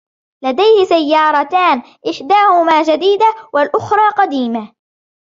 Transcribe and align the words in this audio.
لديه 0.43 0.83
سياراتان، 0.85 1.81
إحداهما 2.09 2.83
جديدة 2.83 3.25
و 3.53 3.59
الأخرى 3.59 4.09
قديمة. 4.17 4.73